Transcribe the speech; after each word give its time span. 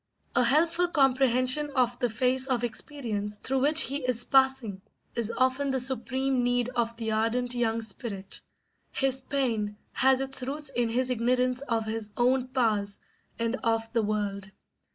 A 0.35 0.43
helpful 0.43 0.87
comprehension 0.87 1.69
of 1.75 1.99
the 1.99 2.09
phase 2.09 2.47
of 2.47 2.63
experience 2.63 3.37
through 3.37 3.59
which 3.59 3.81
he 3.83 3.97
is 3.97 4.25
passing 4.25 4.81
is 5.13 5.31
often 5.37 5.69
the 5.69 5.79
supreme 5.79 6.41
need 6.41 6.69
of 6.69 6.97
the 6.97 7.11
ardent 7.11 7.53
young 7.53 7.83
spirit. 7.83 8.41
His 8.91 9.21
pain 9.21 9.77
has 9.93 10.19
its 10.19 10.41
roots 10.41 10.69
in 10.71 10.89
his 10.89 11.11
ignorance 11.11 11.61
of 11.61 11.85
his 11.85 12.13
own 12.17 12.47
powers 12.47 12.97
and 13.37 13.57
of 13.57 13.93
the 13.93 14.01
world. 14.01 14.49